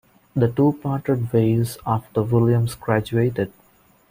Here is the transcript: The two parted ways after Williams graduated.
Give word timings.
The 0.35 0.47
two 0.47 0.79
parted 0.81 1.31
ways 1.31 1.77
after 1.85 2.23
Williams 2.23 2.73
graduated. 2.73 3.53